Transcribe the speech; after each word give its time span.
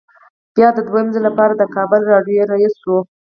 بیا 0.55 0.67
د 0.75 0.79
دویم 0.87 1.07
ځل 1.13 1.23
لپاره 1.27 1.53
د 1.57 1.63
کابل 1.75 2.01
راډیو 2.13 2.47
رییس 2.51 2.73
شو. 2.81 2.97